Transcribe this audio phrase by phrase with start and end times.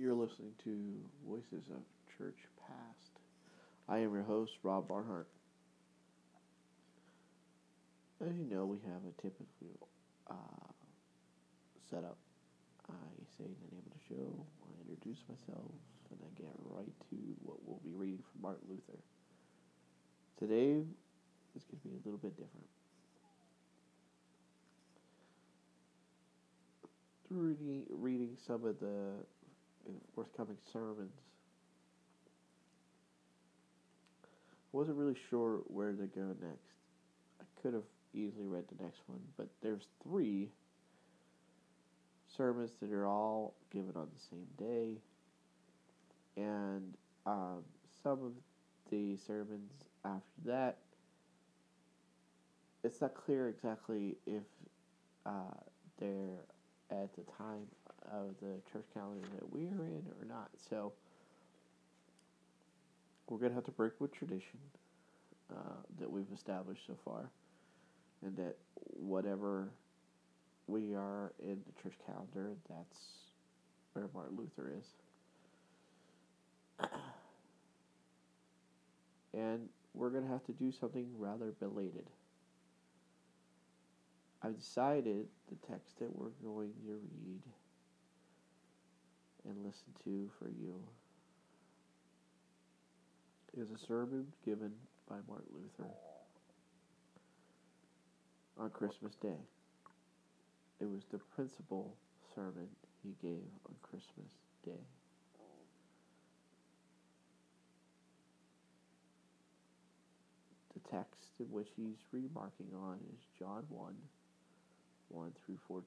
[0.00, 0.96] You're listening to
[1.28, 1.82] Voices of
[2.16, 3.20] Church Past.
[3.86, 5.28] I am your host, Rob Barnhart.
[8.22, 9.76] As you know, we have a typical
[10.30, 10.72] uh,
[11.90, 12.16] setup.
[12.88, 12.94] I
[13.36, 15.68] say the name of the show, I introduce myself,
[16.08, 19.00] and I get right to what we'll be reading from Martin Luther.
[20.38, 20.80] Today
[21.54, 22.68] is going to be a little bit different.
[27.28, 29.26] Through reading, reading some of the
[30.14, 31.12] forthcoming sermons.
[34.24, 36.74] I wasn't really sure where to go next.
[37.40, 40.48] I could have easily read the next one, but there's three
[42.36, 44.98] sermons that are all given on the same day,
[46.36, 46.94] and
[47.26, 47.62] um,
[48.02, 48.32] some of
[48.90, 49.72] the sermons
[50.04, 50.78] after that,
[52.82, 54.42] it's not clear exactly if
[55.26, 55.30] uh,
[55.98, 56.44] they're
[56.90, 57.66] at the time
[58.10, 60.50] of the church calendar that we are in or not.
[60.68, 60.92] So
[63.28, 64.58] we're going to have to break with tradition
[65.50, 67.30] uh, that we've established so far,
[68.22, 68.56] and that
[68.98, 69.68] whatever
[70.66, 72.98] we are in the church calendar, that's
[73.92, 74.86] where Martin Luther is.
[79.34, 82.06] and we're going to have to do something rather belated.
[84.42, 87.42] I've decided the text that we're going to read
[89.46, 90.74] and listen to for you
[93.56, 94.72] is a sermon given
[95.08, 95.90] by Martin Luther
[98.58, 99.40] on Christmas Day.
[100.80, 101.94] It was the principal
[102.34, 102.68] sermon
[103.02, 104.32] he gave on Christmas
[104.64, 104.84] Day.
[110.74, 113.94] The text in which he's remarking on is John 1
[115.08, 115.86] 1 through 14.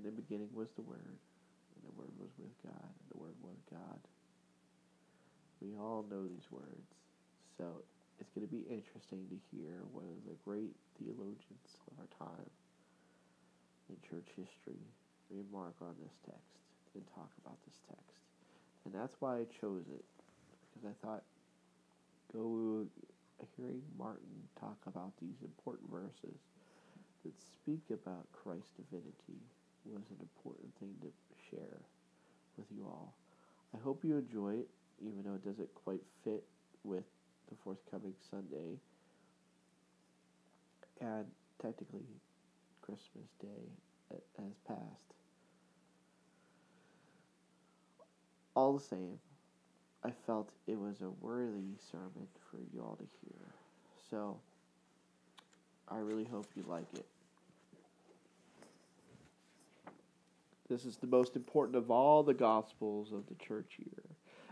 [0.00, 1.20] In the beginning was the Word,
[1.76, 4.00] and the Word was with God, and the Word was God.
[5.60, 6.88] We all know these words,
[7.60, 7.84] so
[8.16, 12.48] it's going to be interesting to hear one of the great theologians of our time
[13.92, 14.80] in church history
[15.28, 16.64] remark on this text
[16.96, 18.24] and talk about this text.
[18.88, 20.08] And that's why I chose it,
[20.72, 21.28] because I thought,
[22.32, 22.88] go
[23.56, 26.40] hearing Martin talk about these important verses
[27.20, 29.44] that speak about Christ's divinity
[29.86, 31.08] was an important thing to
[31.50, 31.80] share
[32.56, 33.14] with you all.
[33.74, 34.68] I hope you enjoy it,
[35.00, 36.44] even though it doesn't quite fit
[36.84, 37.04] with
[37.48, 38.78] the forthcoming Sunday
[41.00, 41.26] and
[41.60, 42.06] technically
[42.82, 43.72] Christmas Day
[44.38, 44.80] has passed.
[48.54, 49.18] All the same,
[50.04, 53.46] I felt it was a worthy sermon for you all to hear.
[54.10, 54.36] So,
[55.88, 57.06] I really hope you like it.
[60.70, 64.04] This is the most important of all the Gospels of the church year,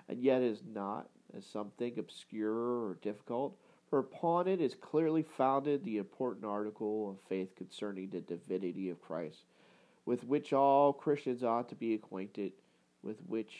[0.09, 3.57] and yet is not, as some think, obscure or difficult,
[3.89, 9.01] for upon it is clearly founded the important article of faith concerning the divinity of
[9.01, 9.45] Christ,
[10.07, 12.51] with which all Christians ought to be acquainted,
[13.05, 13.57] with which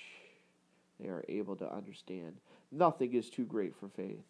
[0.99, 2.41] they are able to understand.
[2.73, 4.25] Nothing is too great for faith.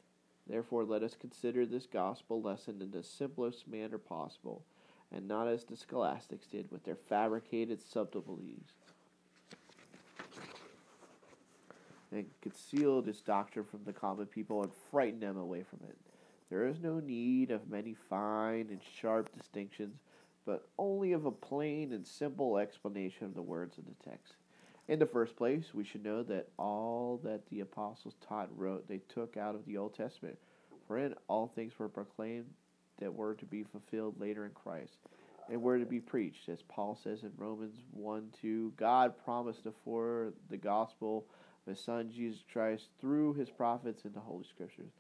[0.47, 4.65] Therefore, let us consider this gospel lesson in the simplest manner possible
[5.15, 8.73] and not as the scholastics did with their fabricated subtleties
[12.13, 15.97] and concealed his doctrine from the common people and frightened them away from it.
[16.51, 19.99] There is no need of many fine and sharp distinctions,
[20.47, 24.35] but only of a plain and simple explanation of the words of the text.
[24.89, 28.89] In the first place, we should know that all that the apostles taught and wrote
[28.89, 30.39] they took out of the Old Testament,
[30.87, 32.47] for in all things were proclaimed
[33.01, 34.97] that were to be fulfilled later in Christ,
[35.51, 38.73] and were to be preached, as Paul says in Romans 1 2.
[38.77, 41.27] God promised before the gospel
[41.67, 44.93] of his Son Jesus Christ through his prophets in the Holy Scriptures.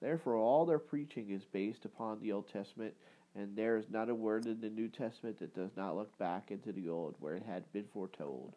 [0.00, 2.94] Therefore, all their preaching is based upon the Old Testament,
[3.34, 6.50] and there is not a word in the New Testament that does not look back
[6.50, 8.52] into the Old, where it had been foretold.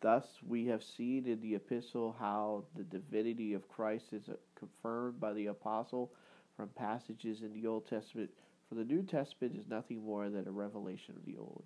[0.00, 5.32] Thus, we have seen in the epistle how the divinity of Christ is confirmed by
[5.32, 6.12] the apostle
[6.56, 8.30] from passages in the Old Testament,
[8.68, 11.64] for the New Testament is nothing more than a revelation of the Old.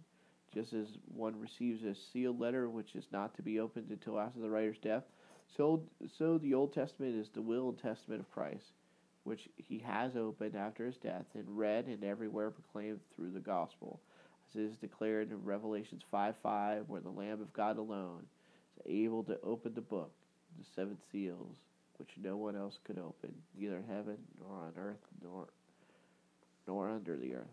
[0.54, 4.40] Just as one receives a sealed letter which is not to be opened until after
[4.40, 5.04] the writer's death,
[5.56, 5.82] so,
[6.18, 8.72] so the Old Testament is the will and testament of Christ,
[9.24, 14.00] which he has opened after his death and read and everywhere proclaimed through the gospel,
[14.48, 18.26] as is declared in Revelations 5 5, where the Lamb of God alone
[18.76, 20.12] is able to open the book,
[20.58, 21.56] the seven seals,
[21.98, 25.48] which no one else could open, neither in heaven nor on earth nor
[26.66, 27.46] nor under the earth.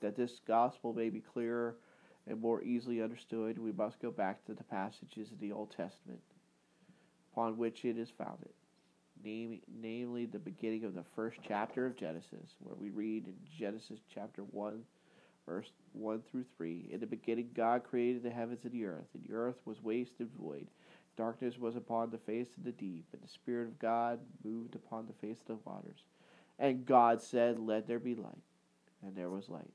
[0.00, 1.76] That this gospel may be clearer
[2.28, 6.20] and more easily understood, we must go back to the passages in the Old Testament
[7.32, 8.52] upon which it is founded,
[9.24, 14.42] namely the beginning of the first chapter of Genesis, where we read in Genesis chapter
[14.42, 14.82] 1,
[15.46, 19.24] verse 1 through 3 In the beginning, God created the heavens and the earth, and
[19.24, 20.66] the earth was waste and void.
[21.18, 25.08] Darkness was upon the face of the deep, and the Spirit of God moved upon
[25.08, 26.04] the face of the waters.
[26.60, 28.38] And God said, Let there be light.
[29.02, 29.72] And there was light.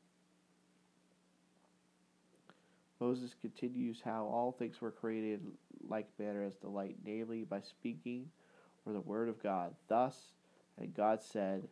[3.02, 5.42] Moses continues how all things were created
[5.90, 8.30] like manner as the light, namely by speaking
[8.86, 9.76] or the word of God.
[9.90, 10.16] Thus,
[10.80, 11.68] and God said,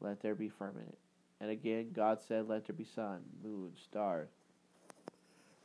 [0.00, 0.96] Let there be firmament.
[1.42, 4.30] And again, God said, Let there be sun, moon, stars.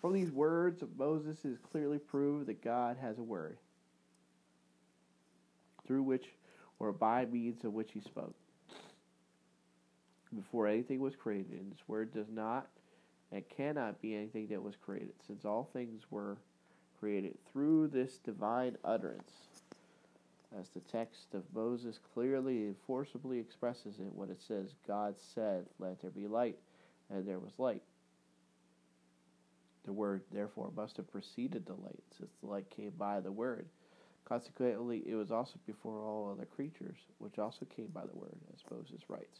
[0.01, 3.57] From these words of Moses is clearly proved that God has a word,
[5.86, 6.25] through which
[6.80, 8.36] or by means of which he spoke.
[10.34, 12.68] Before anything was created, and this word does not
[13.31, 16.38] and cannot be anything that was created, since all things were
[17.00, 19.31] created through this divine utterance.
[20.60, 25.66] As the text of Moses clearly and forcibly expresses it when it says, God said,
[25.78, 26.57] Let there be light,
[27.10, 27.84] and there was light.
[29.89, 33.65] The word, therefore, must have preceded the light, since the light came by the word.
[34.24, 38.59] Consequently, it was also before all other creatures, which also came by the word, as
[38.69, 39.39] Moses writes.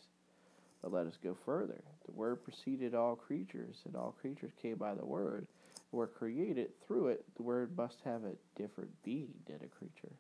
[0.82, 1.84] But let us go further.
[2.08, 5.46] The Word preceded all creatures, and all creatures came by the Word,
[5.92, 7.24] and were created through it.
[7.38, 10.16] The Word must have a different being than a creature.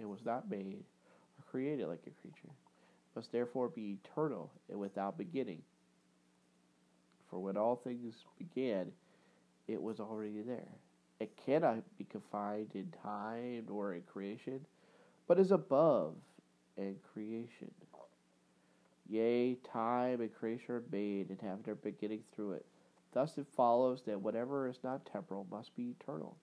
[0.00, 0.82] It was not made
[1.38, 2.48] or created like a creature.
[2.50, 5.62] It must therefore be eternal and without beginning.
[7.30, 8.90] For when all things began,
[9.68, 10.68] it was already there.
[11.20, 14.66] It cannot be confined in time or in creation,
[15.28, 16.14] but is above
[16.76, 17.70] and creation.
[19.08, 22.66] Yea, time and creation are made and have their beginning through it.
[23.12, 26.36] Thus it follows that whatever is not temporal must be eternal.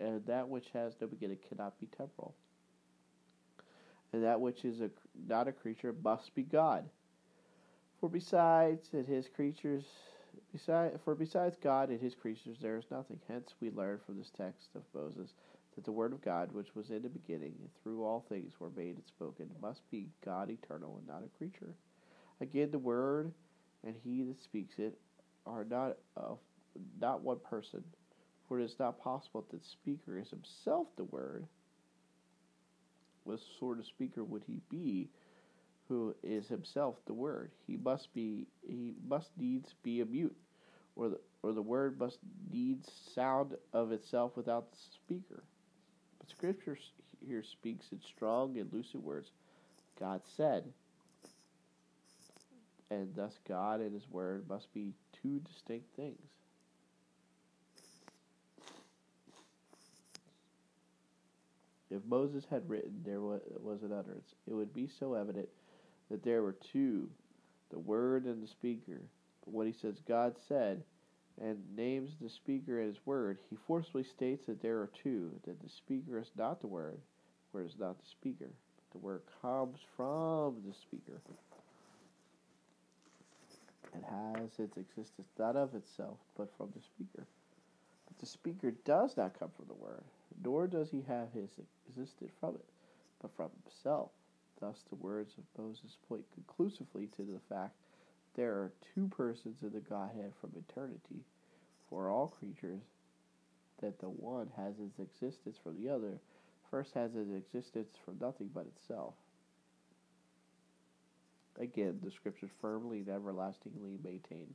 [0.00, 2.34] And that which has no beginning cannot be temporal.
[4.12, 4.90] And that which is a,
[5.28, 6.88] not a creature must be God.
[8.00, 9.84] For besides and his creatures,
[10.52, 13.18] beside, for besides God and his creatures, there is nothing.
[13.28, 15.34] Hence we learn from this text of Moses
[15.74, 18.70] that the Word of God, which was in the beginning, and through all things were
[18.76, 21.74] made and spoken, must be God eternal and not a creature.
[22.40, 23.32] Again, the Word
[23.84, 24.96] and He that speaks it
[25.46, 26.34] are not uh,
[27.00, 27.82] not one person,
[28.46, 31.46] for it is not possible that the speaker is himself the Word.
[33.24, 35.10] What sort of speaker would he be?
[35.88, 37.50] Who is himself the Word?
[37.66, 38.46] He must be.
[38.66, 40.36] He must needs be a mute,
[40.96, 42.18] or the or the word must
[42.50, 45.44] needs sound of itself without the speaker.
[46.18, 46.76] But Scripture
[47.26, 49.30] here speaks in strong and lucid words.
[49.98, 50.64] God said,
[52.90, 56.18] and thus God and His Word must be two distinct things.
[61.90, 64.34] If Moses had written, there was an utterance.
[64.46, 65.48] It would be so evident
[66.10, 67.08] that there were two,
[67.70, 69.00] the Word and the speaker.
[69.44, 70.82] But when he says God said,
[71.40, 75.68] and names the speaker as word, he forcibly states that there are two, that the
[75.68, 76.98] speaker is not the word,
[77.52, 78.50] word is not the speaker.
[78.92, 81.20] The word comes from the speaker.
[83.94, 87.26] It has its existence not of itself, but from the speaker.
[88.06, 90.02] But the speaker does not come from the word,
[90.42, 91.50] nor does he have his
[91.88, 92.64] existence from it,
[93.20, 94.10] but from himself.
[94.60, 97.74] Thus, the words of Moses point conclusively to the fact
[98.34, 101.24] there are two persons in the Godhead from eternity
[101.88, 102.82] for all creatures,
[103.80, 106.18] that the one has its existence from the other,
[106.70, 109.14] first has its existence from nothing but itself.
[111.58, 114.54] Again, the scriptures firmly and everlastingly maintain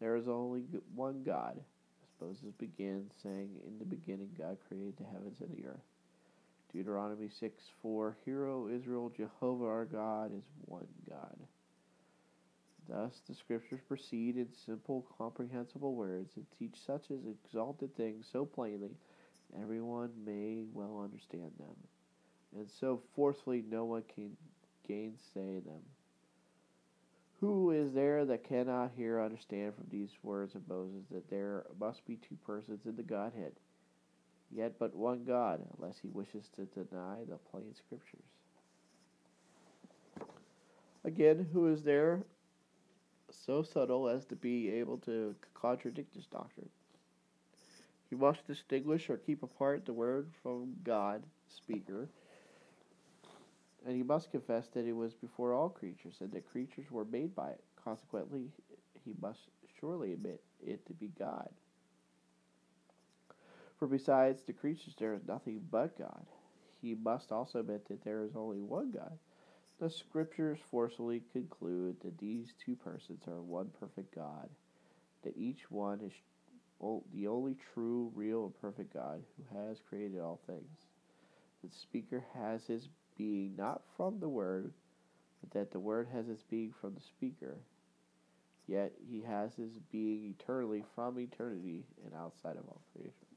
[0.00, 0.62] there is only
[0.94, 1.58] one God.
[1.58, 5.80] As Moses begins saying, In the beginning God created the heavens and the earth.
[6.72, 11.36] Deuteronomy 6 4 Hear, O Israel, Jehovah our God is one God.
[12.88, 18.46] Thus, the Scriptures proceed in simple, comprehensible words and teach such as exalted things so
[18.46, 18.96] plainly
[19.60, 21.76] everyone may well understand them,
[22.56, 24.36] and so forcefully no one can
[24.86, 25.82] gainsay them.
[27.40, 32.04] Who is there that cannot hear understand from these words of Moses that there must
[32.04, 33.52] be two persons in the Godhead,
[34.54, 38.20] yet but one God, unless he wishes to deny the plain Scriptures?
[41.04, 42.22] Again, who is there
[43.30, 46.68] so subtle as to be able to contradict this doctrine.
[48.10, 52.08] He must distinguish or keep apart the word from God, speaker,
[53.86, 57.34] And he must confess that it was before all creatures, and that creatures were made
[57.34, 57.64] by it.
[57.82, 58.50] Consequently,
[59.04, 59.40] he must
[59.78, 61.48] surely admit it to be God.
[63.78, 66.26] For besides the creatures, there is nothing but God.
[66.82, 69.18] He must also admit that there is only one God.
[69.80, 74.48] The scriptures forcefully conclude that these two persons are one perfect God,
[75.22, 76.12] that each one is
[77.14, 80.86] the only true, real, and perfect God who has created all things.
[81.62, 84.72] The speaker has his being not from the Word,
[85.40, 87.58] but that the Word has its being from the speaker.
[88.66, 93.27] Yet he has his being eternally from eternity and outside of all creation.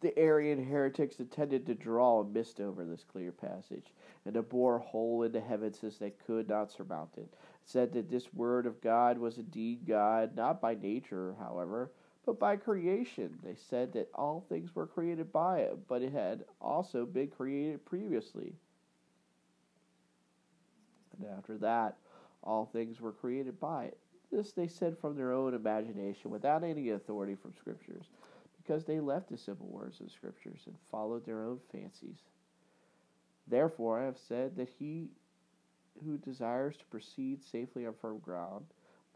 [0.00, 3.92] The Arian heretics intended to draw a mist over this clear passage
[4.24, 7.34] and to bore a hole in the heavens as they could not surmount it.
[7.64, 11.90] Said that this word of God was indeed God, not by nature, however,
[12.24, 13.38] but by creation.
[13.42, 17.84] They said that all things were created by it, but it had also been created
[17.84, 18.54] previously.
[21.16, 21.96] And after that,
[22.44, 23.98] all things were created by it.
[24.30, 28.04] This they said from their own imagination, without any authority from Scriptures
[28.68, 32.18] because they left the simple words of Scriptures and followed their own fancies.
[33.46, 35.08] Therefore, I have said that he
[36.04, 38.66] who desires to proceed safely on firm ground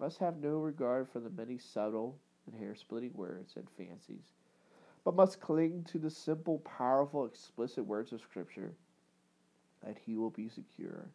[0.00, 2.16] must have no regard for the many subtle
[2.47, 4.32] and hair splitting words and fancies,
[5.04, 8.73] but must cling to the simple, powerful, explicit words of Scripture,
[9.87, 11.11] and he will be secure.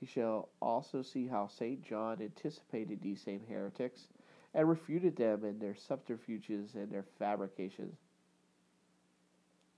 [0.00, 1.82] He shall also see how St.
[1.82, 4.08] John anticipated these same heretics
[4.56, 7.98] and refuted them in their subterfuges and their fabrications.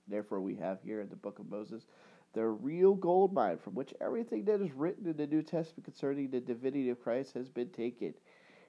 [0.07, 1.85] Therefore, we have here in the book of Moses
[2.33, 6.29] the real gold mine from which everything that is written in the New Testament concerning
[6.29, 8.13] the divinity of Christ has been taken.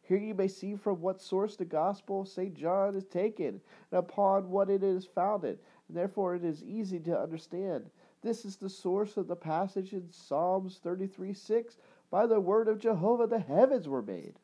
[0.03, 2.55] Here you may see from what source the gospel of St.
[2.55, 3.61] John is taken,
[3.93, 7.89] and upon what it is founded, and therefore it is easy to understand.
[8.21, 11.77] This is the source of the passage in Psalms 33 6
[12.11, 14.35] By the word of Jehovah the heavens were made.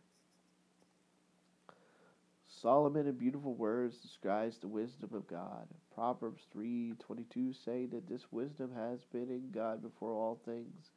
[2.63, 5.69] Solomon in beautiful words describes the wisdom of God.
[5.95, 10.91] Proverbs 3:22 say that this wisdom has been in God before all things,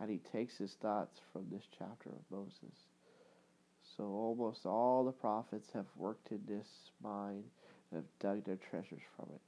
[0.00, 2.88] and he takes his thoughts from this chapter of Moses.
[3.96, 7.44] So almost all the prophets have worked in this mine
[7.90, 9.42] and have dug their treasures from it.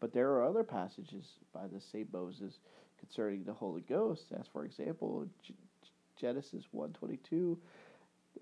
[0.00, 2.58] But there are other passages by the same Moses
[2.98, 5.28] concerning the Holy Ghost, as for example,
[6.16, 7.56] Genesis 1:22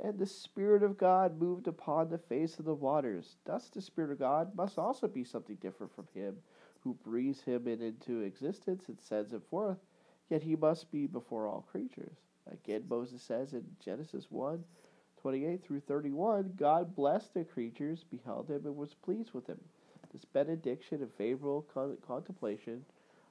[0.03, 3.37] and the Spirit of God moved upon the face of the waters.
[3.45, 6.37] Thus, the Spirit of God must also be something different from Him
[6.81, 9.79] who breathes Him into existence and sends Him forth,
[10.31, 12.17] yet He must be before all creatures.
[12.51, 14.65] Again, Moses says in Genesis 1
[15.21, 19.59] 28 through 31, God blessed the creatures, beheld Him, and was pleased with Him.
[20.13, 22.85] This benediction and favorable con- contemplation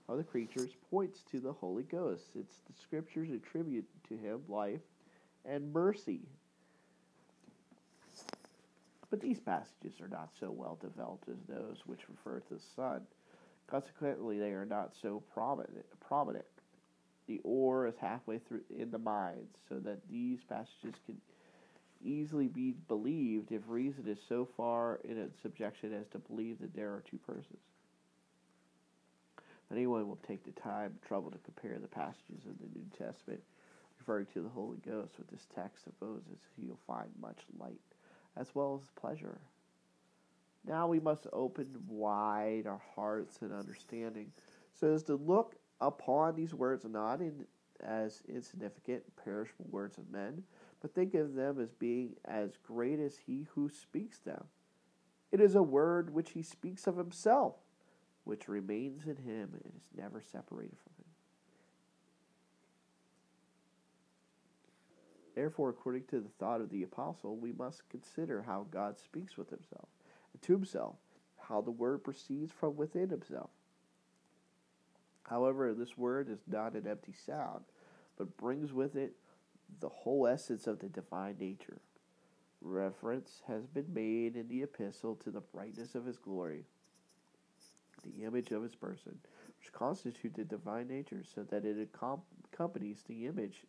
[0.09, 2.25] of the creatures points to the Holy Ghost.
[2.35, 4.81] It's the scriptures attribute to Him life
[5.45, 6.21] and mercy
[9.09, 13.01] but these passages are not so well developed as those which refer to the Son.
[13.67, 15.85] Consequently, they are not so prominent.
[15.99, 16.45] prominent.
[17.27, 21.17] The ore is halfway through in the mind, so that these passages can
[22.03, 26.73] easily be believed if reason is so far in its subjection as to believe that
[26.73, 27.59] there are two persons.
[29.37, 32.85] If anyone will take the time and trouble to compare the passages of the New
[32.97, 33.41] Testament
[33.99, 37.81] referring to the Holy Ghost with this text of Moses, he'll find much light
[38.39, 39.39] as well as pleasure.
[40.65, 44.31] Now we must open wide our hearts and understanding
[44.73, 47.45] so as to look upon these words not in,
[47.81, 50.43] as insignificant, perishable words of men,
[50.81, 54.43] but think of them as being as great as he who speaks them.
[55.31, 57.55] It is a word which he speaks of himself,
[58.23, 60.96] which remains in him and is never separated from him.
[65.37, 69.51] Therefore, according to the thought of the apostle, we must consider how God speaks with
[69.51, 69.87] himself
[70.41, 70.95] to himself,
[71.37, 73.51] how the word proceeds from within himself.
[75.29, 77.65] However, this word is not an empty sound,
[78.17, 79.13] but brings with it
[79.79, 81.81] the whole essence of the divine nature.
[82.59, 86.63] Reference has been made in the epistle to the brightness of his glory,
[88.03, 89.19] the image of his person,
[89.59, 91.77] which constitutes the divine nature, so that it
[92.51, 93.65] accompanies the image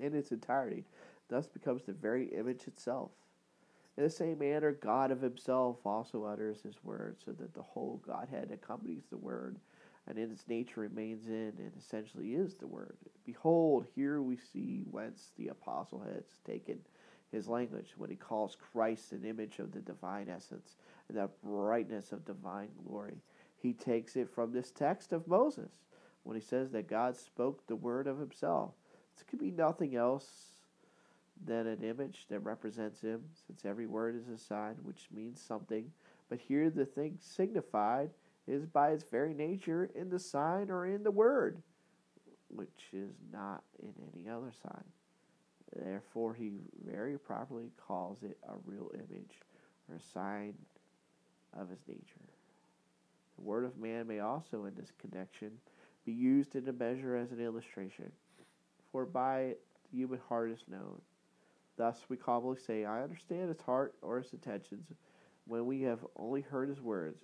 [0.00, 0.84] in its entirety,
[1.28, 3.10] thus becomes the very image itself.
[3.96, 8.00] In the same manner, God of Himself also utters His word, so that the whole
[8.06, 9.58] Godhead accompanies the word,
[10.06, 12.96] and in its nature remains in and essentially is the word.
[13.24, 16.78] Behold, here we see whence the apostle has taken
[17.32, 20.76] his language when he calls Christ an image of the divine essence
[21.08, 23.22] and the brightness of divine glory.
[23.56, 25.72] He takes it from this text of Moses
[26.22, 28.72] when he says that God spoke the word of himself.
[29.14, 30.26] This could be nothing else
[31.44, 35.90] than an image that represents him, since every word is a sign which means something.
[36.28, 38.10] But here the thing signified
[38.46, 41.62] is by its very nature in the sign or in the word,
[42.48, 44.84] which is not in any other sign.
[45.74, 46.52] Therefore, he
[46.86, 49.40] very properly calls it a real image
[49.88, 50.54] or a sign
[51.58, 52.00] of his nature.
[53.36, 55.50] The word of man may also, in this connection,
[56.04, 58.12] be used in a measure as an illustration,
[58.94, 59.56] for by
[59.90, 61.00] the human heart is known.
[61.76, 64.86] Thus we commonly say, I understand his heart or his intentions,
[65.48, 67.18] when we have only heard his words,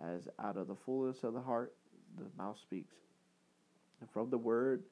[0.00, 1.74] as out of the fullness of the heart
[2.16, 2.94] the mouth speaks.
[4.00, 4.84] And from the word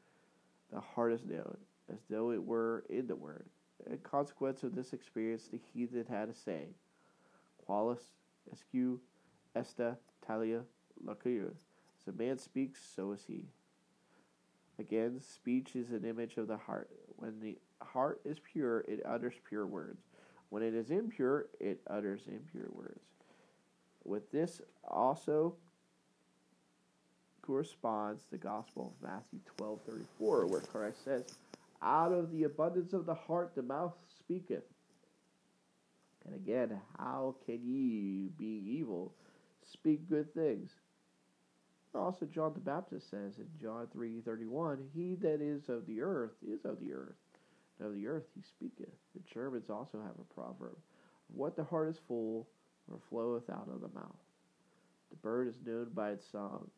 [0.72, 1.58] the heart is known,
[1.92, 3.46] as though it were in the word.
[3.88, 6.74] In consequence of this experience, the heathen had a saying,
[7.64, 8.00] Qualis,
[8.50, 8.98] esque,
[9.54, 10.62] esta, talia,
[11.06, 11.52] lacuia.
[12.00, 13.44] As a man speaks, so is he.
[14.78, 16.90] Again, speech is an image of the heart.
[17.16, 20.02] When the heart is pure, it utters pure words.
[20.50, 23.00] When it is impure, it utters impure words.
[24.04, 25.56] With this also
[27.42, 31.38] corresponds the Gospel of Matthew 12:34, where Christ says,
[31.80, 34.64] "Out of the abundance of the heart the mouth speaketh."
[36.24, 39.14] And again, how can ye, being evil,
[39.62, 40.74] speak good things?
[41.96, 46.64] Also, John the Baptist says in John 3:31, "He that is of the earth is
[46.64, 47.16] of the earth,
[47.78, 50.78] and of the earth he speaketh." The Germans also have a proverb,
[51.28, 52.46] "What the heart is full,
[52.86, 54.22] or floweth out of the mouth."
[55.10, 56.70] The bird is known by its song,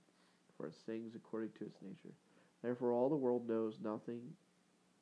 [0.56, 2.14] for it sings according to its nature.
[2.62, 4.37] Therefore, all the world knows nothing,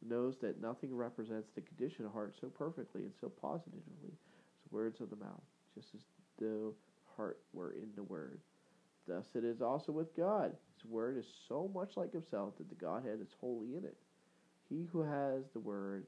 [0.00, 4.12] knows that nothing represents the condition of heart so perfectly and so positively
[4.64, 5.44] as words of the mouth,
[5.74, 6.06] just as
[6.38, 6.74] though
[7.16, 8.40] heart were in the word.
[9.06, 10.52] Thus it is also with God.
[10.74, 13.96] His word is so much like himself that the Godhead is wholly in it.
[14.68, 16.04] He who has the word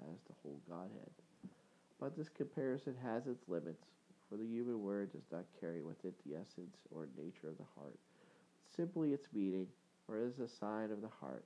[0.00, 1.10] has the whole Godhead.
[2.00, 3.86] But this comparison has its limits,
[4.28, 7.80] for the human word does not carry with it the essence or nature of the
[7.80, 7.98] heart,
[8.76, 9.68] simply its meaning,
[10.08, 11.44] or as a sign of the heart,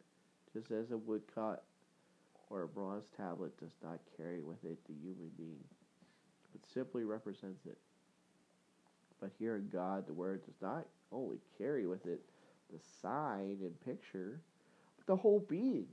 [0.52, 1.62] just as a woodcut
[2.50, 5.64] or a bronze tablet does not carry with it the human being,
[6.52, 7.78] but simply represents it.
[9.20, 12.20] But here in God, the Word does not only carry with it
[12.72, 14.40] the sign and picture,
[14.96, 15.88] but the whole being,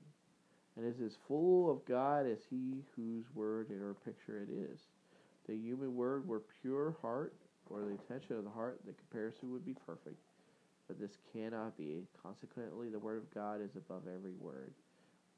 [0.75, 4.79] and is as full of God as He whose Word or picture it is.
[5.47, 7.33] The human Word were pure heart,
[7.69, 10.17] or the intention of the heart, the comparison would be perfect.
[10.87, 12.03] But this cannot be.
[12.21, 14.73] Consequently, the Word of God is above every word,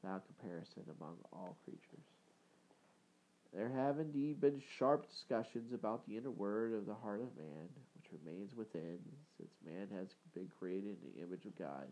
[0.02, 2.17] without comparison among all creatures.
[3.54, 7.68] There have indeed been sharp discussions about the inner word of the heart of man,
[7.96, 8.98] which remains within,
[9.36, 11.86] since man has been created in the image of God.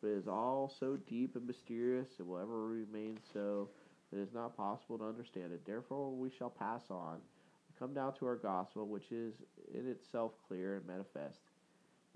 [0.00, 3.68] But it is all so deep and mysterious, and will ever remain so,
[4.10, 5.64] that it is not possible to understand it.
[5.66, 9.34] Therefore, we shall pass on, and come down to our gospel, which is
[9.74, 11.40] in itself clear and manifest.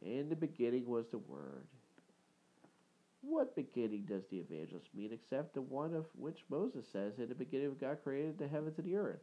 [0.02, 1.66] In the beginning was the Word.
[3.26, 7.34] What beginning does the evangelist mean except the one of which Moses says, In the
[7.34, 9.22] beginning God created the heavens and the earth?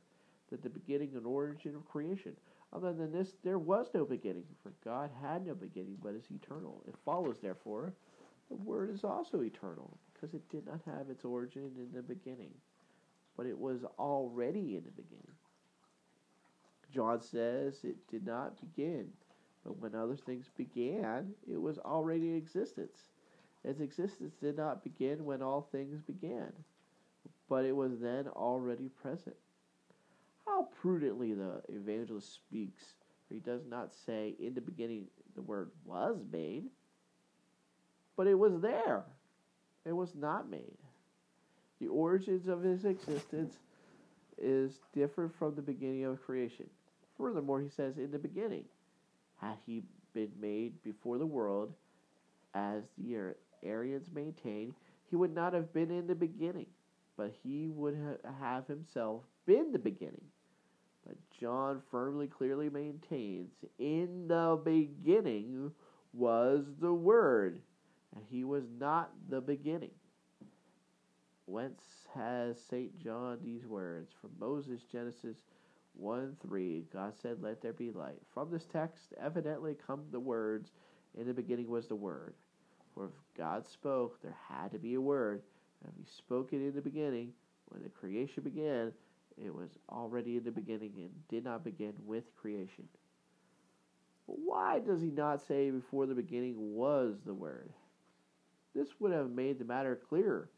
[0.50, 2.36] That the beginning and origin of creation.
[2.74, 6.84] Other than this, there was no beginning, for God had no beginning, but is eternal.
[6.88, 7.94] It follows, therefore,
[8.50, 12.54] the Word is also eternal, because it did not have its origin in the beginning,
[13.38, 15.36] but it was already in the beginning.
[16.94, 19.08] John says it did not begin,
[19.64, 23.11] but when other things began, it was already in existence.
[23.64, 26.52] Its existence did not begin when all things began,
[27.48, 29.36] but it was then already present.
[30.46, 32.96] How prudently the evangelist speaks,
[33.28, 36.66] for he does not say, In the beginning the word was made,
[38.18, 39.04] but it was there.
[39.86, 40.78] It was not made.
[41.80, 43.56] The origins of his existence
[44.38, 46.68] is different from the beginning of creation.
[47.18, 48.66] Furthermore, he says, In the beginning,
[49.40, 51.74] had he been made before the world,
[52.54, 53.16] as the
[53.64, 54.74] Arians maintain,
[55.10, 56.68] he would not have been in the beginning,
[57.18, 60.26] but he would ha- have himself been the beginning.
[61.06, 65.72] But John firmly, clearly maintains, in the beginning
[66.14, 67.62] was the Word,
[68.16, 69.92] and he was not the beginning.
[71.46, 72.98] Whence has St.
[73.00, 74.14] John these words?
[74.22, 75.38] From Moses, Genesis
[75.94, 78.22] 1 3, God said, Let there be light.
[78.34, 80.72] From this text, evidently come the words,
[81.18, 82.36] In the beginning was the Word.
[82.94, 85.42] For if God spoke, there had to be a word.
[85.84, 87.34] And if He spoke it in the beginning,
[87.70, 88.92] when the creation began,
[89.38, 92.88] it was already in the beginning and did not begin with creation.
[94.28, 97.72] But why does he not say before the beginning was the Word?
[98.76, 100.50] This would have made the matter clearer,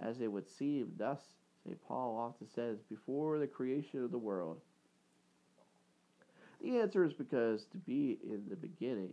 [0.00, 0.92] as it would seem.
[0.96, 1.20] Thus,
[1.64, 1.78] St.
[1.86, 4.60] Paul often says, before the creation of the world.
[6.62, 9.12] The answer is because to be in the beginning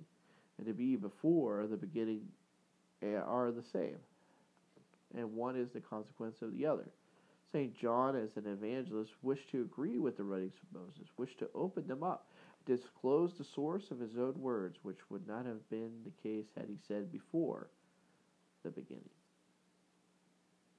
[0.57, 2.21] and to be before the beginning
[3.03, 3.97] are the same,
[5.15, 6.89] and one is the consequence of the other.
[7.51, 7.77] St.
[7.77, 11.87] John, as an evangelist, wished to agree with the writings of Moses, wished to open
[11.87, 12.27] them up,
[12.65, 16.67] disclose the source of his own words, which would not have been the case had
[16.67, 17.69] he said before
[18.63, 19.09] the beginning.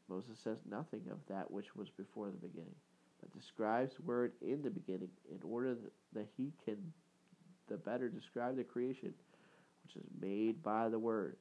[0.09, 2.75] Moses says nothing of that which was before the beginning,
[3.21, 5.77] but describes the word in the beginning in order
[6.13, 6.77] that he can
[7.69, 9.13] the better describe the creation
[9.85, 11.37] which is made by the word.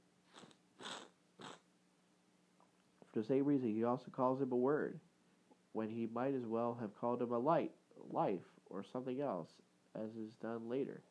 [3.16, 5.00] For the same reason, he also calls him a word,
[5.72, 7.72] when he might as well have called him a light,
[8.12, 9.48] life, or something else,
[9.96, 11.02] as is done later.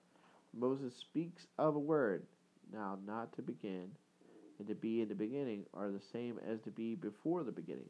[0.52, 2.26] Moses speaks of a word,
[2.70, 3.88] now not to begin,
[4.58, 7.88] and to be in the beginning are the same as to be before the beginning.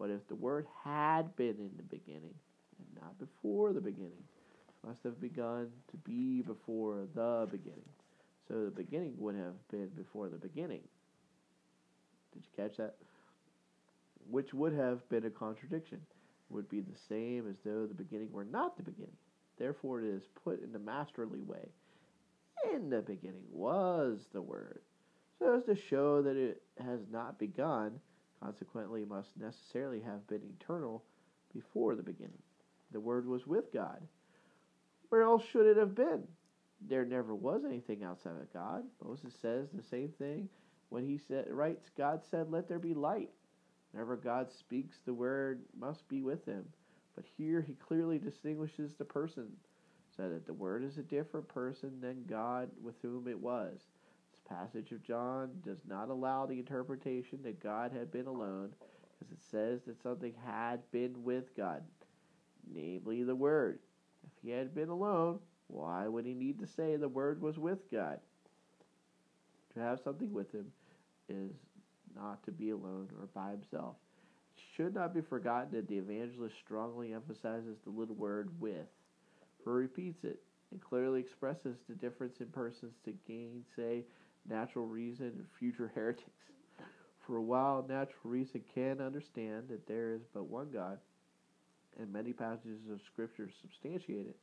[0.00, 2.34] But if the word had been in the beginning,
[2.80, 4.24] and not before the beginning,
[4.84, 7.88] must have begun to be before the beginning.
[8.48, 10.82] So the beginning would have been before the beginning.
[12.32, 12.96] Did you catch that?
[14.30, 16.00] Which would have been a contradiction.
[16.50, 19.16] Would be the same as though the beginning were not the beginning.
[19.58, 21.68] Therefore, it is put in the masterly way.
[22.72, 24.80] In the beginning was the Word
[25.38, 28.00] so as to show that it has not begun,
[28.42, 31.02] consequently must necessarily have been eternal
[31.52, 32.42] before the beginning.
[32.92, 34.00] The Word was with God.
[35.08, 36.24] Where else should it have been?
[36.88, 38.84] There never was anything outside of God.
[39.02, 40.48] Moses says the same thing
[40.88, 43.30] when he said, writes, God said, Let there be light.
[43.94, 46.64] Whenever God speaks, the Word must be with him.
[47.14, 49.46] But here he clearly distinguishes the person,
[50.16, 53.78] so that the Word is a different person than God with whom it was
[54.32, 58.70] This passage of John does not allow the interpretation that God had been alone,
[59.16, 61.84] because it says that something had been with God,
[62.74, 63.78] namely the Word.
[64.24, 67.88] If he had been alone, why would he need to say the Word was with
[67.92, 68.18] God?
[69.74, 70.66] To have something with him
[71.28, 71.52] is
[72.16, 73.96] not to be alone or by himself.
[74.56, 78.86] It should not be forgotten that the evangelist strongly emphasizes the little word with,
[79.62, 84.04] for he repeats it and clearly expresses the difference in persons to gainsay
[84.48, 86.30] natural reason and future heretics.
[87.26, 90.98] For a while, natural reason can understand that there is but one God,
[91.98, 94.36] and many passages of Scripture substantiate it.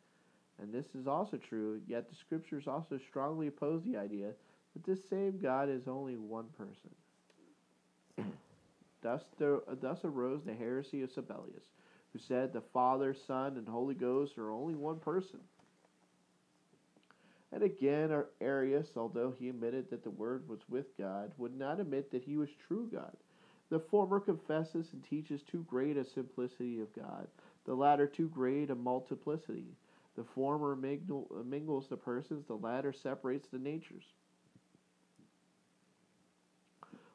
[0.60, 4.32] And this is also true, yet the Scriptures also strongly oppose the idea
[4.74, 6.92] that this same God is only one person.
[9.02, 11.66] Thus, there, thus arose the heresy of Sabellius,
[12.14, 15.40] who said the Father, Son, and Holy Ghost are only one person.
[17.54, 22.10] And again, Arius, although he admitted that the Word was with God, would not admit
[22.12, 23.16] that he was true God.
[23.70, 27.28] The former confesses and teaches too great a simplicity of God,
[27.66, 29.76] the latter too great a multiplicity.
[30.18, 34.04] The former mingles the persons, the latter separates the natures.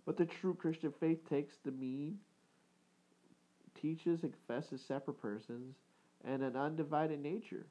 [0.07, 2.19] But the true Christian faith takes the mean,
[3.81, 5.75] teaches and confesses separate persons,
[6.25, 7.67] and an undivided nature.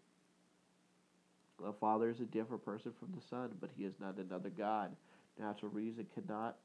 [1.63, 4.91] The Father is a different person from the Son, but he is not another God.
[5.39, 6.57] Natural reason cannot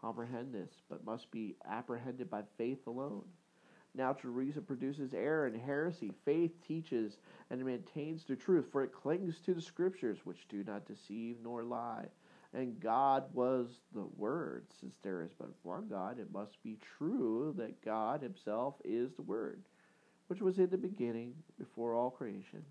[0.00, 3.24] comprehend this, but must be apprehended by faith alone.
[3.94, 6.12] Natural reason produces error and heresy.
[6.26, 7.16] Faith teaches
[7.48, 11.62] and maintains the truth, for it clings to the Scriptures, which do not deceive nor
[11.62, 12.04] lie.
[12.54, 14.66] And God was the Word.
[14.80, 19.22] Since there is but one God, it must be true that God Himself is the
[19.22, 19.62] Word,
[20.28, 22.64] which was in the beginning, before all creation.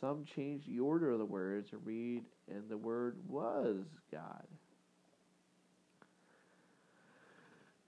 [0.00, 4.46] Some change the order of the words and read, and the word was God.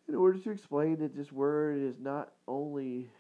[0.09, 3.11] In order to explain that this word is not only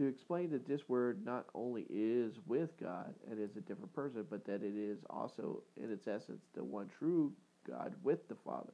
[0.00, 4.24] to explain that this word not only is with God and is a different person,
[4.30, 7.34] but that it is also in its essence the one true
[7.68, 8.72] God with the Father.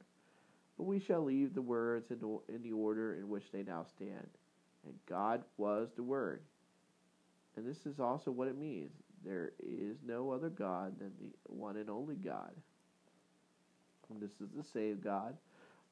[0.77, 3.85] But we shall leave the words in the, in the order in which they now
[3.93, 4.27] stand.
[4.85, 6.43] And God was the Word.
[7.57, 8.91] And this is also what it means.
[9.25, 12.51] There is no other God than the one and only God.
[14.09, 15.35] And this is the same God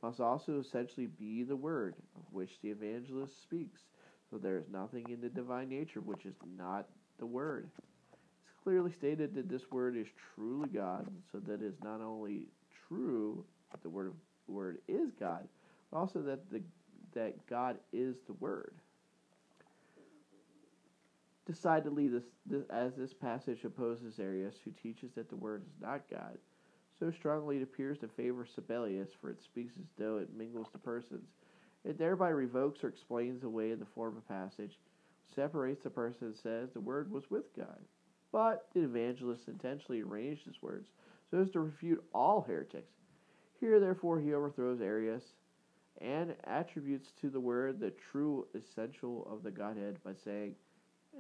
[0.02, 3.82] must also essentially be the Word of which the evangelist speaks.
[4.30, 6.88] So there is nothing in the divine nature which is not
[7.20, 7.70] the Word.
[8.44, 12.48] It's clearly stated that this Word is truly God, so that it is not only
[12.88, 14.14] true that the Word
[14.48, 15.48] Word is God,
[15.92, 16.62] but also that the
[17.14, 18.74] that God is the Word.
[21.46, 26.10] Decidedly, this, this, as this passage opposes Arius, who teaches that the Word is not
[26.10, 26.38] God,
[27.00, 30.80] so strongly it appears to favor Sabellius, for it speaks as though it mingles the
[30.80, 31.30] persons.
[31.86, 34.80] It thereby revokes or explains away in the form of passage,
[35.36, 37.80] separates the person and says the Word was with God.
[38.32, 40.90] But the evangelist intentionally arranged his words
[41.30, 42.94] so as to refute all heretics.
[43.60, 45.24] Here, therefore, he overthrows Arius
[46.02, 50.56] and attributes to the Word the true essential of the Godhead by saying,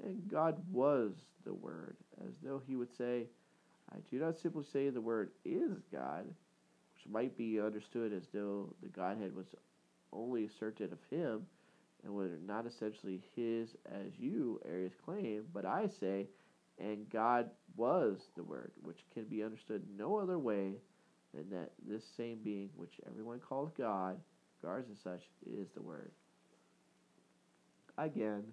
[0.03, 1.13] and God was
[1.45, 1.95] the Word,
[2.27, 3.27] as though he would say,
[3.93, 8.73] I do not simply say the Word is God, which might be understood as though
[8.81, 9.45] the Godhead was
[10.11, 11.45] only asserted of him
[12.03, 16.27] and was not essentially his as you, Arius, claim, but I say,
[16.79, 20.73] and God was the Word, which can be understood no other way
[21.33, 24.17] than that this same being, which everyone calls God,
[24.61, 26.11] guards as such, is the Word.
[27.97, 28.43] Again,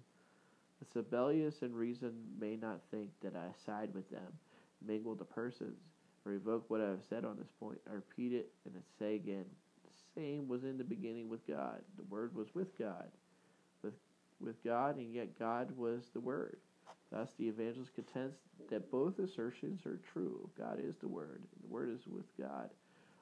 [0.79, 4.39] the Sabellius and reason may not think that I side with them,
[4.85, 5.79] mingle the persons,
[6.25, 7.79] or revoke what I have said on this point.
[7.89, 9.45] I repeat it and say again,
[10.15, 11.81] same was in the beginning with God.
[11.97, 13.07] The Word was with God,
[13.83, 13.93] with
[14.39, 16.57] with God, and yet God was the Word.
[17.11, 18.35] Thus, the evangelist contends
[18.69, 20.49] that both assertions are true.
[20.57, 22.69] God is the Word, and the Word is with God.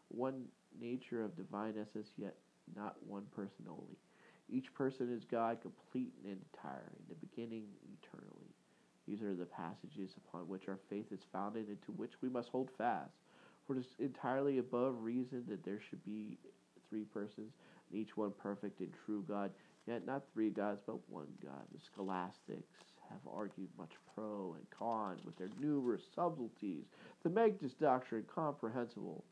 [0.08, 0.46] One
[0.80, 2.36] nature of divine essence, yet
[2.76, 3.98] not one person only.
[4.50, 7.66] Each person is God, complete and entire, in the beginning,
[8.02, 8.56] eternally.
[9.08, 12.50] These are the passages upon which our faith is founded and to which we must
[12.50, 13.12] hold fast.
[13.66, 16.38] For it is entirely above reason that there should be
[16.92, 17.54] three persons,
[17.90, 19.50] and each one perfect and true God,
[19.88, 21.64] yet not three gods, but one God.
[21.74, 22.70] The scholastics
[23.10, 26.86] have argued much pro and con with their numerous subtleties
[27.24, 29.24] to make this doctrine comprehensible.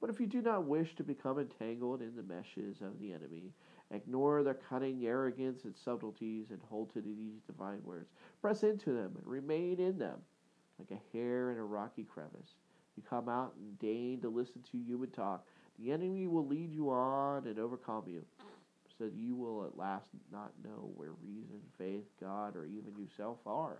[0.00, 3.52] But if you do not wish to become entangled in the meshes of the enemy,
[3.92, 8.08] Ignore their cunning arrogance and subtleties and hold to these divine words.
[8.40, 10.18] Press into them and remain in them,
[10.78, 12.56] like a hare in a rocky crevice.
[12.96, 15.46] You come out and deign to listen to human talk.
[15.78, 18.44] The enemy will lead you on and overcome you, mm.
[18.98, 23.38] so that you will at last not know where reason, faith, God, or even yourself
[23.46, 23.78] are.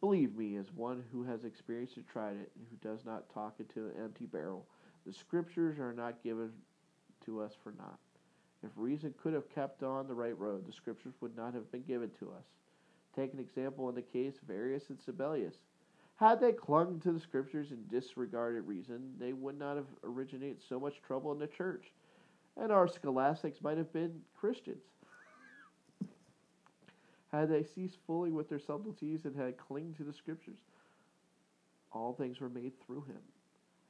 [0.00, 3.54] Believe me, as one who has experienced and tried it, and who does not talk
[3.58, 4.64] into an empty barrel,
[5.04, 6.52] the scriptures are not given
[7.24, 7.98] to us for naught.
[8.62, 11.82] If reason could have kept on the right road, the scriptures would not have been
[11.82, 12.44] given to us.
[13.14, 15.54] Take an example in the case of Arius and Sabellius.
[16.18, 20.80] Had they clung to the scriptures and disregarded reason, they would not have originated so
[20.80, 21.92] much trouble in the church,
[22.56, 24.82] and our scholastics might have been Christians.
[27.28, 30.58] had they ceased fully with their subtleties and had clung to the scriptures,
[31.92, 33.20] all things were made through him.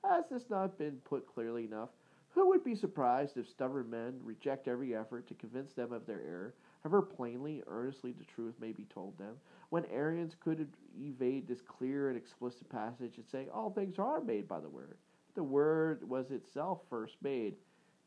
[0.05, 1.91] Has this not been put clearly enough?
[2.31, 6.21] Who would be surprised if stubborn men reject every effort to convince them of their
[6.21, 9.37] error, however plainly, earnestly the truth may be told them?
[9.71, 14.49] When Arians could evade this clear and explicit passage and say, All things are made
[14.49, 14.97] by the Word.
[15.35, 17.57] The Word was itself first made,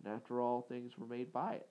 [0.03, 1.67] and after all things were made by it.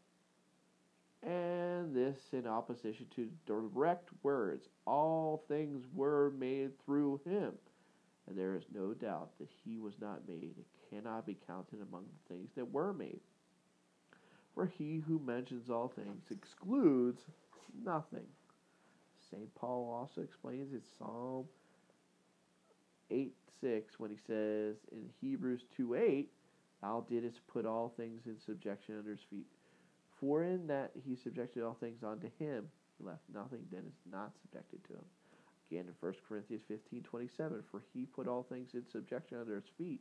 [1.23, 7.53] And this in opposition to direct words, all things were made through him.
[8.27, 12.05] And there is no doubt that he was not made and cannot be counted among
[12.05, 13.21] the things that were made.
[14.61, 17.23] For he who mentions all things excludes
[17.83, 18.27] nothing.
[19.31, 19.55] St.
[19.55, 21.47] Paul also explains in Psalm
[23.11, 26.31] 8 6 when he says in Hebrews 2 8,
[26.83, 29.47] Thou didst put all things in subjection under his feet.
[30.21, 32.69] For in that he subjected all things unto him,
[32.99, 35.07] he left nothing that is not subjected to him.
[35.71, 39.55] Again in 1 Corinthians fifteen twenty seven, For he put all things in subjection under
[39.55, 40.01] his feet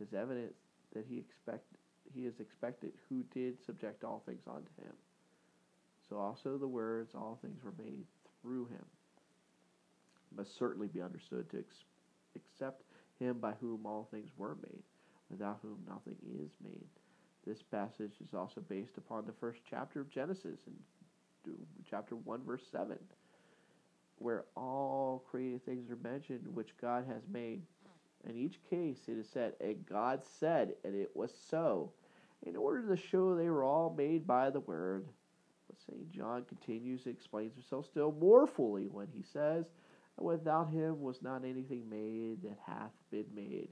[0.00, 0.56] is evidence
[0.92, 1.66] that he expect
[2.14, 4.92] he is expected who did subject all things unto him.
[6.08, 8.04] So also the words, all things were made
[8.40, 8.84] through him,
[10.36, 11.84] must certainly be understood to ex-
[12.36, 12.82] accept
[13.18, 14.82] him by whom all things were made,
[15.30, 16.86] without whom nothing is made.
[17.46, 21.54] This passage is also based upon the first chapter of Genesis in
[21.88, 22.96] chapter 1, verse 7,
[24.18, 27.62] where all created things are mentioned which God has made
[28.24, 31.92] in each case, it is said, and God said, and it was so,
[32.46, 35.06] in order to show they were all made by the Word.
[35.68, 36.10] But St.
[36.10, 39.66] John continues and explains himself still more fully when he says,
[40.18, 43.68] Without him was not anything made that hath been made.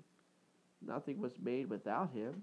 [0.85, 2.43] Nothing was made without him,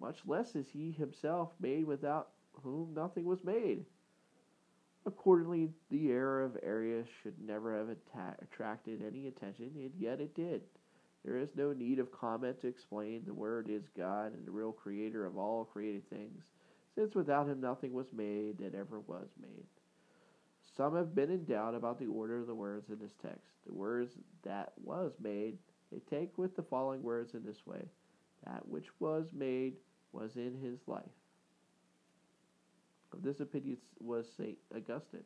[0.00, 2.30] much less is he himself made without
[2.62, 3.84] whom nothing was made.
[5.06, 7.88] Accordingly, the error of Arius should never have
[8.40, 10.62] attracted any attention, and yet it did.
[11.24, 14.72] There is no need of comment to explain the Word is God and the real
[14.72, 16.44] creator of all created things,
[16.94, 19.66] since without him nothing was made that ever was made.
[20.76, 23.50] Some have been in doubt about the order of the words in this text.
[23.66, 24.12] The words
[24.44, 25.58] that was made,
[25.90, 27.82] they take with the following words in this way
[28.46, 29.74] that which was made
[30.12, 31.02] was in his life.
[33.12, 34.56] Of this opinion was St.
[34.74, 35.24] Augustine.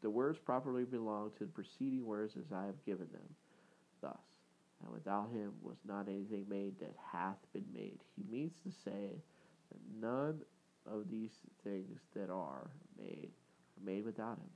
[0.00, 3.28] The words properly belong to the preceding words as I have given them.
[4.00, 4.18] Thus,
[4.82, 7.98] and without him was not anything made that hath been made.
[8.16, 9.22] He means to say
[9.70, 10.40] that none
[10.86, 11.32] of these
[11.64, 13.30] things that are made
[13.76, 14.50] are made without him,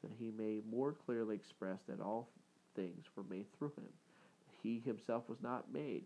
[0.00, 2.28] so that he may more clearly express that all
[2.74, 3.88] things were made through him.
[4.62, 6.04] He himself was not made.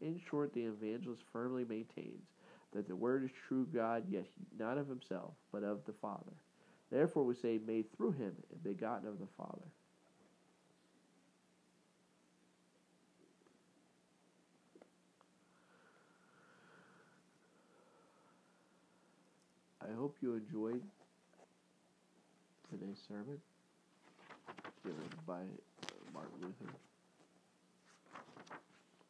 [0.00, 2.24] In short, the evangelist firmly maintains
[2.72, 4.26] that the Word is true God, yet
[4.58, 6.32] not of himself, but of the Father.
[6.90, 9.66] Therefore, we say, made through him and begotten of the Father.
[19.88, 20.82] I hope you enjoyed
[22.70, 23.38] today's sermon
[24.82, 25.42] given by
[26.12, 26.72] Martin Luther.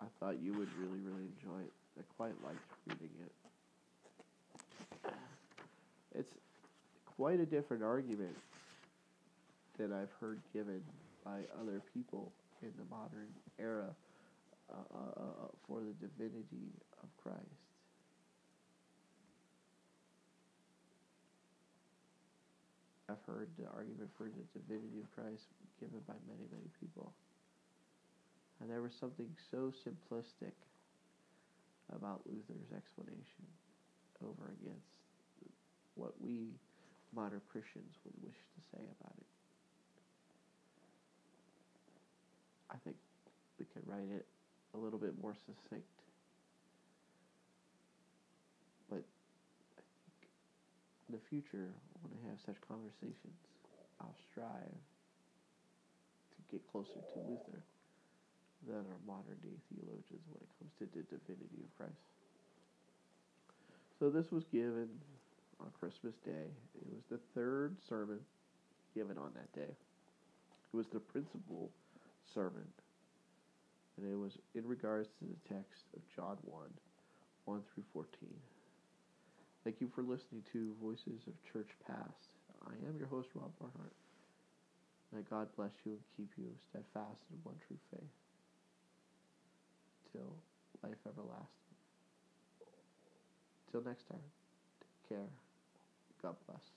[0.01, 1.73] I thought you would really, really enjoy it.
[1.99, 5.13] I quite liked reading it.
[6.15, 6.35] It's
[7.17, 8.37] quite a different argument
[9.79, 10.83] than I've heard given
[11.25, 13.95] by other people in the modern era
[14.71, 16.69] uh, uh, uh for the divinity
[17.03, 17.66] of Christ.
[23.09, 25.47] I've heard the argument for the divinity of Christ
[25.79, 27.15] given by many, many people.
[28.61, 30.57] And there was something so simplistic
[31.95, 33.47] about Luther's explanation
[34.25, 34.91] over against
[35.95, 36.51] what we
[37.15, 39.31] modern Christians would wish to say about it.
[42.71, 42.97] I think
[43.59, 44.27] we could write it
[44.75, 45.87] a little bit more succinct.
[51.06, 51.73] in the future,
[52.05, 53.41] when I have such conversations,
[54.01, 57.65] I'll strive to get closer to Luther
[58.69, 62.05] than our modern day theologians when it comes to the divinity of Christ.
[63.99, 64.93] So this was given
[65.61, 66.53] on Christmas Day.
[66.77, 68.21] It was the third sermon
[68.95, 69.73] given on that day.
[69.73, 71.71] It was the principal
[72.35, 72.69] sermon.
[73.97, 76.61] And it was in regards to the text of John 1,
[77.47, 78.29] 1 through 14.
[79.67, 82.31] Thank you for listening to Voices of Church Past.
[82.69, 83.91] I am your host, Rob Barnhart.
[85.13, 88.15] May God bless you and keep you steadfast in one true faith
[90.13, 90.37] till
[90.85, 91.75] life everlasting.
[93.73, 94.23] Till next time,
[94.79, 95.27] take care.
[96.23, 96.76] God bless.